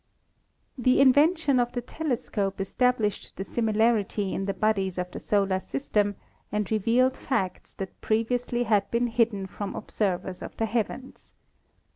The 0.79 0.99
invention 0.99 1.59
of 1.59 1.73
the 1.73 1.81
telescope 1.81 2.59
established 2.59 3.35
the 3.35 3.43
similarity 3.43 4.33
in 4.33 4.45
the 4.45 4.53
bodies 4.55 4.97
of 4.97 5.11
the 5.11 5.19
solar 5.19 5.59
system 5.59 6.15
and 6.51 6.71
revealed 6.71 7.15
facts 7.15 7.75
that 7.75 8.01
previously 8.01 8.63
had 8.63 8.89
been 8.89 9.05
hidden 9.05 9.45
from 9.45 9.75
observers 9.75 10.41
of 10.41 10.57
the 10.57 10.65
heavens.. 10.65 11.35